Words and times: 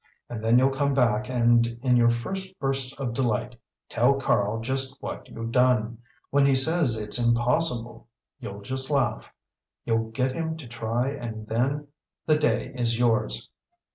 And 0.31 0.43
then 0.43 0.57
you'll 0.57 0.71
come 0.71 0.95
back 0.95 1.29
and 1.29 1.63
in 1.83 1.95
your 1.95 2.09
first 2.09 2.57
bursts 2.57 2.91
of 2.93 3.13
delight 3.13 3.55
tell 3.87 4.15
Karl 4.15 4.59
just 4.59 4.97
what 4.99 5.29
you've 5.29 5.51
done. 5.51 5.99
When 6.31 6.43
he 6.47 6.55
says 6.55 6.97
it's 6.97 7.23
impossible, 7.23 8.07
you'll 8.39 8.61
just 8.61 8.89
laugh. 8.89 9.31
You'll 9.85 10.09
get 10.09 10.31
him 10.31 10.57
to 10.57 10.67
try 10.67 11.09
and 11.09 11.45
then 11.45 11.87
the 12.25 12.39
day 12.39 12.73
is 12.75 12.97
yours." 12.97 13.51